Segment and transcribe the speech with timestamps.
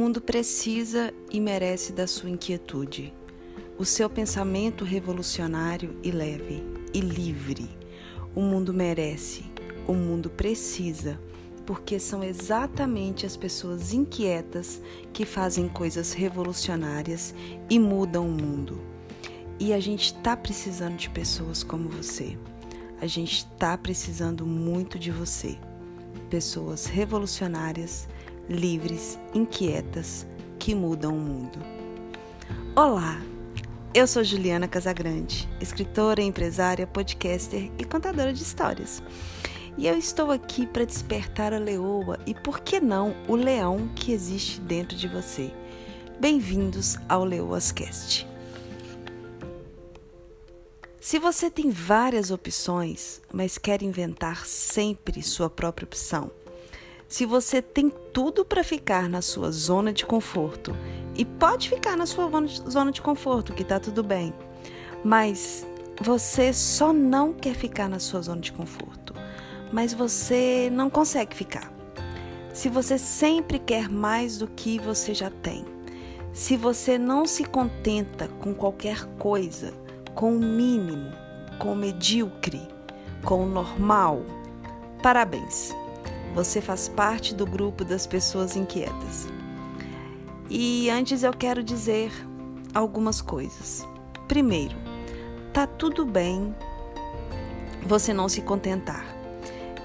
[0.00, 3.12] mundo precisa e merece da sua inquietude,
[3.76, 7.68] o seu pensamento revolucionário e leve e livre.
[8.34, 9.44] O mundo merece,
[9.86, 11.20] o mundo precisa,
[11.66, 14.80] porque são exatamente as pessoas inquietas
[15.12, 17.34] que fazem coisas revolucionárias
[17.68, 18.80] e mudam o mundo.
[19.58, 22.38] E a gente está precisando de pessoas como você.
[23.02, 25.58] A gente está precisando muito de você.
[26.30, 28.08] Pessoas revolucionárias
[28.50, 30.26] livres, inquietas,
[30.58, 31.56] que mudam o mundo.
[32.74, 33.22] Olá,
[33.94, 39.00] eu sou Juliana Casagrande, escritora, empresária, podcaster e contadora de histórias.
[39.78, 44.10] E eu estou aqui para despertar a leoa e, por que não, o leão que
[44.10, 45.52] existe dentro de você.
[46.18, 48.26] Bem-vindos ao Leoascast.
[51.00, 56.32] Se você tem várias opções, mas quer inventar sempre sua própria opção,
[57.10, 60.74] se você tem tudo para ficar na sua zona de conforto
[61.16, 62.30] e pode ficar na sua
[62.70, 64.32] zona de conforto, que tá tudo bem,
[65.04, 65.66] mas
[66.00, 69.12] você só não quer ficar na sua zona de conforto,
[69.72, 71.72] mas você não consegue ficar.
[72.54, 75.64] Se você sempre quer mais do que você já tem,
[76.32, 79.74] se você não se contenta com qualquer coisa,
[80.14, 81.10] com o mínimo,
[81.58, 82.62] com o medíocre,
[83.24, 84.24] com o normal,
[85.02, 85.74] parabéns
[86.34, 89.26] você faz parte do grupo das pessoas inquietas.
[90.48, 92.12] E antes eu quero dizer
[92.74, 93.86] algumas coisas.
[94.28, 94.76] Primeiro,
[95.52, 96.54] tá tudo bem
[97.86, 99.04] você não se contentar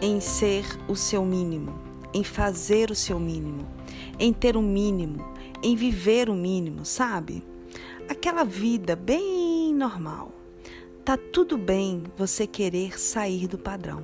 [0.00, 1.78] em ser o seu mínimo,
[2.12, 3.66] em fazer o seu mínimo,
[4.18, 5.24] em ter o mínimo,
[5.62, 7.42] em viver o mínimo, sabe?
[8.08, 10.32] Aquela vida bem normal.
[11.04, 14.02] Tá tudo bem você querer sair do padrão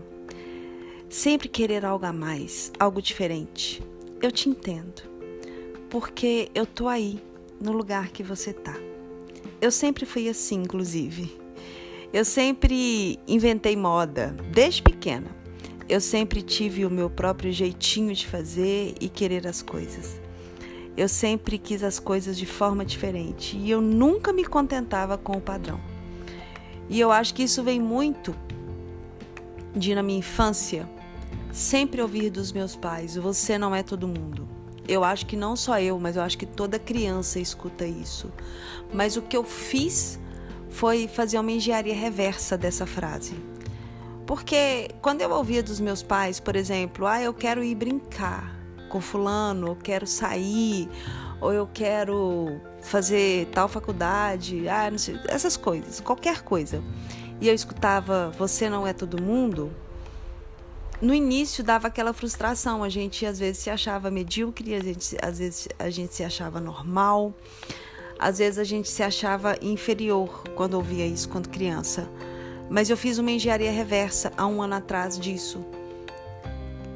[1.10, 3.82] sempre querer algo a mais, algo diferente.
[4.22, 5.02] Eu te entendo,
[5.90, 7.20] porque eu tô aí,
[7.60, 8.76] no lugar que você tá.
[9.60, 11.36] Eu sempre fui assim, inclusive.
[12.12, 15.36] Eu sempre inventei moda, desde pequena.
[15.88, 20.20] Eu sempre tive o meu próprio jeitinho de fazer e querer as coisas.
[20.96, 25.40] Eu sempre quis as coisas de forma diferente e eu nunca me contentava com o
[25.40, 25.80] padrão.
[26.88, 28.34] E eu acho que isso vem muito
[29.74, 30.88] de na minha infância
[31.52, 34.48] sempre ouvir dos meus pais: você não é todo mundo.
[34.88, 38.32] Eu acho que não só eu, mas eu acho que toda criança escuta isso.
[38.92, 40.18] Mas o que eu fiz
[40.68, 43.34] foi fazer uma engenharia reversa dessa frase.
[44.26, 48.56] Porque quando eu ouvia dos meus pais, por exemplo, ah, eu quero ir brincar
[48.88, 50.88] com fulano, eu quero sair,
[51.40, 56.82] ou eu quero fazer tal faculdade, ah, não sei, essas coisas, qualquer coisa.
[57.40, 59.72] E eu escutava, você não é todo mundo,
[61.00, 65.38] no início dava aquela frustração, a gente às vezes se achava medíocre, a gente, às
[65.38, 67.32] vezes a gente se achava normal,
[68.18, 72.06] às vezes a gente se achava inferior quando ouvia isso quando criança.
[72.68, 75.64] Mas eu fiz uma engenharia reversa há um ano atrás disso,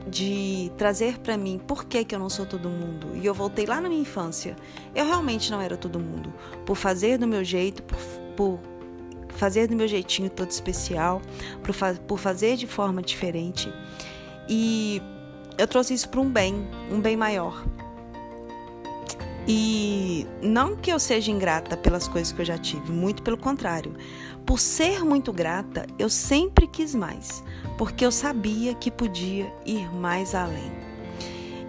[0.07, 3.17] de trazer para mim por que, que eu não sou todo mundo.
[3.17, 4.55] E eu voltei lá na minha infância.
[4.95, 6.31] Eu realmente não era todo mundo.
[6.67, 7.99] Por fazer do meu jeito, por,
[8.37, 8.61] por
[9.35, 11.21] fazer do meu jeitinho todo especial,
[11.63, 13.73] por, fa por fazer de forma diferente.
[14.49, 15.03] E
[15.59, 17.65] eu trouxe isso para um bem, um bem maior.
[19.47, 23.95] E não que eu seja ingrata pelas coisas que eu já tive, muito pelo contrário.
[24.47, 27.45] Por ser muito grata, eu sempre quis mais,
[27.77, 30.73] porque eu sabia que podia ir mais além.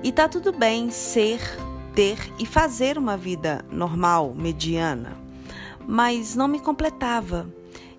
[0.04, 1.40] E tá tudo bem ser,
[1.94, 5.25] ter e fazer uma vida normal, mediana
[5.88, 7.48] mas não me completava.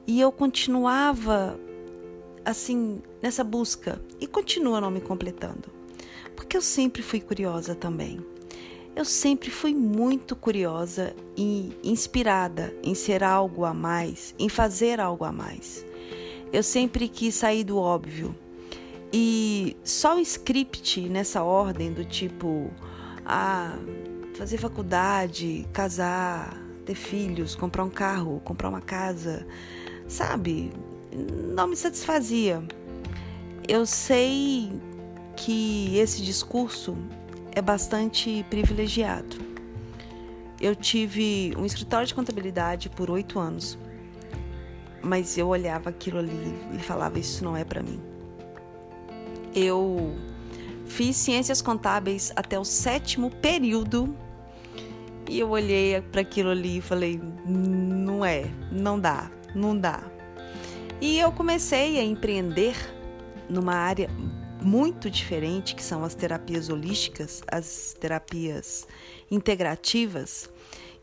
[0.07, 1.59] E eu continuava
[2.45, 5.69] assim nessa busca e continua não me completando.
[6.35, 8.21] Porque eu sempre fui curiosa também.
[8.95, 15.25] Eu sempre fui muito curiosa e inspirada em ser algo a mais, em fazer algo
[15.25, 15.85] a mais.
[16.53, 18.35] Eu sempre quis sair do óbvio.
[19.13, 22.71] E só o script nessa ordem do tipo,
[23.25, 23.77] ah,
[24.35, 29.47] fazer faculdade, casar, ter filhos, comprar um carro, comprar uma casa,
[30.07, 30.73] sabe?
[31.55, 32.63] Não me satisfazia.
[33.69, 34.73] Eu sei
[35.35, 36.97] que esse discurso
[37.53, 39.37] é bastante privilegiado.
[40.61, 43.77] Eu tive um escritório de contabilidade por oito anos,
[45.03, 48.01] mas eu olhava aquilo ali e falava: Isso não é para mim.
[49.55, 50.15] Eu
[50.87, 54.17] fiz ciências contábeis até o sétimo período
[55.29, 60.03] e eu olhei para aquilo ali e falei: não é, não dá, não dá.
[61.01, 62.75] E eu comecei a empreender
[63.49, 64.09] numa área
[64.63, 68.87] muito diferente, que são as terapias holísticas, as terapias
[69.31, 70.51] integrativas,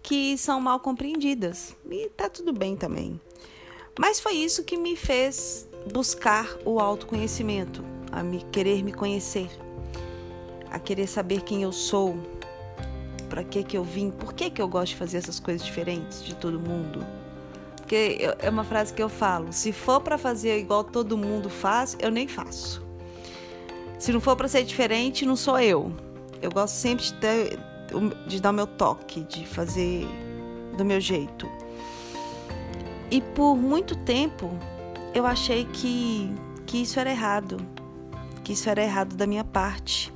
[0.02, 1.76] que são mal compreendidas.
[1.90, 3.20] E tá tudo bem também.
[3.98, 9.50] Mas foi isso que me fez buscar o autoconhecimento, a me querer me conhecer,
[10.72, 12.18] a querer saber quem eu sou,
[13.34, 16.24] para que que eu vim, por que que eu gosto de fazer essas coisas diferentes
[16.24, 17.04] de todo mundo.
[17.78, 21.98] Porque é uma frase que eu falo, se for para fazer igual todo mundo faz,
[22.00, 22.86] eu nem faço.
[23.98, 25.92] Se não for para ser diferente, não sou eu.
[26.44, 27.60] Eu gosto sempre de, ter,
[28.28, 30.08] de dar o meu toque, de fazer
[30.78, 31.50] do meu jeito.
[33.10, 34.52] E por muito tempo
[35.12, 36.32] eu achei que,
[36.68, 37.58] que isso era errado,
[38.44, 40.14] que isso era errado da minha parte.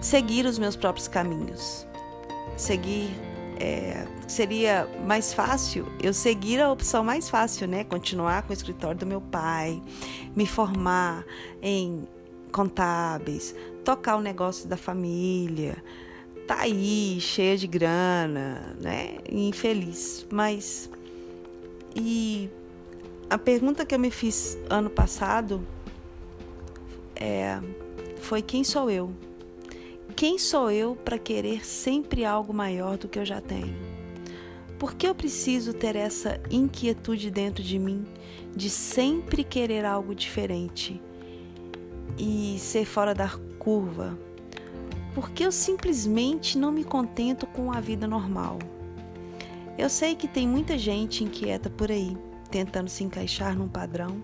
[0.00, 1.90] Seguir os meus próprios caminhos.
[2.62, 3.10] Seguir.
[3.58, 7.82] É, seria mais fácil eu seguir a opção mais fácil, né?
[7.82, 9.82] Continuar com o escritório do meu pai,
[10.34, 11.24] me formar
[11.60, 12.06] em
[12.52, 13.52] contábeis,
[13.84, 15.76] tocar o negócio da família,
[16.46, 19.16] tá aí cheia de grana, né?
[19.28, 20.88] Infeliz, mas
[21.96, 22.48] e
[23.28, 25.66] a pergunta que eu me fiz ano passado
[27.16, 27.60] é,
[28.20, 29.12] foi quem sou eu?
[30.14, 33.74] Quem sou eu para querer sempre algo maior do que eu já tenho?
[34.78, 38.04] Por que eu preciso ter essa inquietude dentro de mim
[38.54, 41.00] de sempre querer algo diferente
[42.18, 44.18] e ser fora da curva?
[45.14, 48.58] Por que eu simplesmente não me contento com a vida normal?
[49.78, 52.16] Eu sei que tem muita gente inquieta por aí,
[52.50, 54.22] tentando se encaixar num padrão,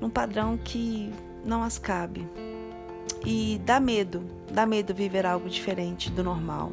[0.00, 1.12] num padrão que
[1.44, 2.26] não as cabe.
[3.24, 6.72] E dá medo, dá medo viver algo diferente do normal.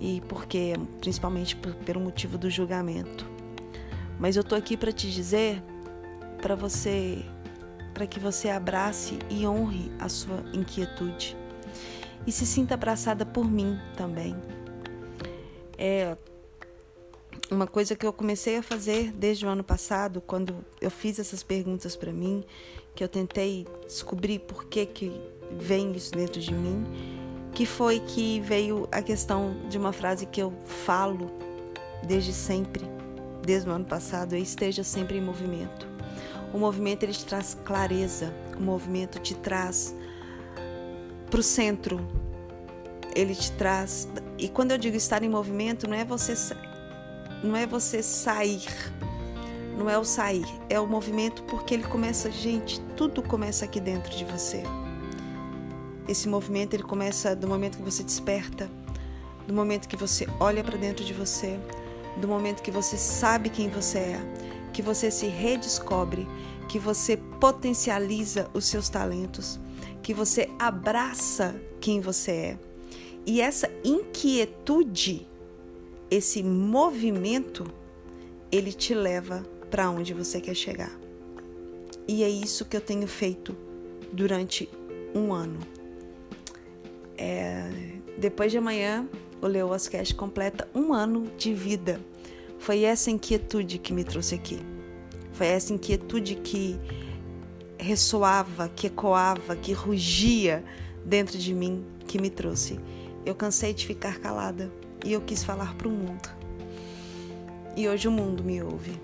[0.00, 3.26] E porque, principalmente pelo motivo do julgamento.
[4.18, 5.62] Mas eu tô aqui para te dizer,
[6.40, 7.24] para você,
[7.94, 11.36] para que você abrace e honre a sua inquietude
[12.26, 14.34] e se sinta abraçada por mim também
[15.78, 16.16] é
[17.50, 21.42] uma coisa que eu comecei a fazer desde o ano passado, quando eu fiz essas
[21.42, 22.44] perguntas para mim,
[22.94, 25.20] que eu tentei descobrir por que que
[25.58, 26.84] vem isso dentro de mim,
[27.52, 31.30] que foi que veio a questão de uma frase que eu falo
[32.06, 32.84] desde sempre,
[33.42, 35.86] desde o ano passado, é esteja sempre em movimento.
[36.52, 39.94] O movimento ele te traz clareza, o movimento te traz
[41.30, 42.06] para o centro,
[43.14, 44.08] ele te traz.
[44.38, 46.34] E quando eu digo estar em movimento, não é você
[47.42, 48.66] não é você sair.
[49.76, 54.10] Não é o sair, é o movimento porque ele começa, gente, tudo começa aqui dentro
[54.16, 54.62] de você.
[56.08, 58.70] Esse movimento ele começa do momento que você desperta,
[59.46, 61.60] do momento que você olha para dentro de você,
[62.16, 64.20] do momento que você sabe quem você é,
[64.72, 66.26] que você se redescobre,
[66.68, 69.60] que você potencializa os seus talentos,
[70.02, 72.58] que você abraça quem você é
[73.26, 75.26] e essa inquietude,
[76.10, 77.66] esse movimento,
[78.50, 80.92] ele te leva para onde você quer chegar.
[82.06, 83.56] E é isso que eu tenho feito
[84.12, 84.68] durante
[85.14, 85.58] um ano.
[87.18, 87.68] É,
[88.18, 89.08] depois de amanhã,
[89.40, 92.00] o Leo Ascast completa um ano de vida.
[92.58, 94.60] Foi essa inquietude que me trouxe aqui.
[95.32, 96.78] Foi essa inquietude que
[97.78, 100.64] ressoava, que ecoava, que rugia
[101.04, 102.78] dentro de mim que me trouxe.
[103.24, 104.70] Eu cansei de ficar calada
[105.06, 106.28] e eu quis falar para o mundo.
[107.76, 109.00] E hoje o mundo me ouve.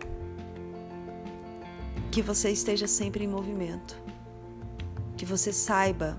[2.11, 3.97] Que você esteja sempre em movimento.
[5.17, 6.19] Que você saiba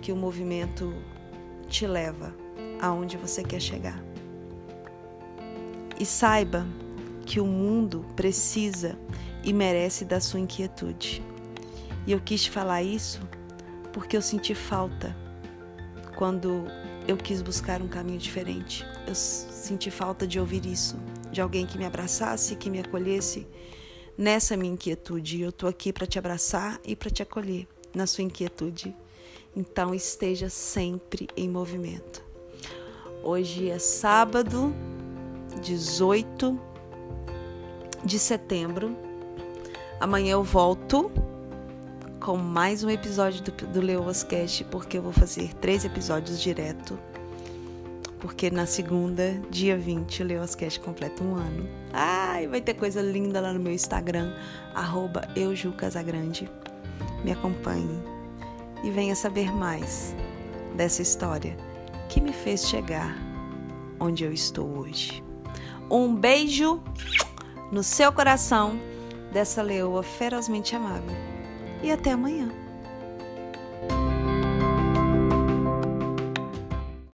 [0.00, 0.94] que o movimento
[1.68, 2.34] te leva
[2.80, 4.02] aonde você quer chegar.
[6.00, 6.66] E saiba
[7.26, 8.98] que o mundo precisa
[9.44, 11.22] e merece da sua inquietude.
[12.06, 13.20] E eu quis falar isso
[13.92, 15.14] porque eu senti falta
[16.16, 16.64] quando
[17.06, 18.84] eu quis buscar um caminho diferente.
[19.06, 20.96] Eu senti falta de ouvir isso,
[21.30, 23.46] de alguém que me abraçasse, que me acolhesse
[24.16, 25.42] nessa minha inquietude.
[25.42, 28.94] Eu tô aqui para te abraçar e para te acolher na sua inquietude.
[29.54, 32.24] Então esteja sempre em movimento.
[33.22, 34.74] Hoje é sábado,
[35.62, 36.58] 18
[38.04, 38.96] de setembro.
[40.00, 41.10] Amanhã eu volto
[42.24, 46.98] com mais um episódio do, do Leoas Cast, porque eu vou fazer três episódios direto.
[48.18, 51.68] Porque na segunda, dia 20, o Leoas Cast completa um ano.
[51.92, 54.34] Ai, vai ter coisa linda lá no meu Instagram,
[54.74, 56.50] arroba eujucasagrande.
[57.22, 58.02] Me acompanhe
[58.82, 60.16] e venha saber mais
[60.74, 61.54] dessa história
[62.08, 63.18] que me fez chegar
[64.00, 65.22] onde eu estou hoje.
[65.90, 66.82] Um beijo
[67.70, 68.80] no seu coração
[69.30, 71.33] dessa leoa ferozmente amável
[71.84, 72.63] e até amanhã.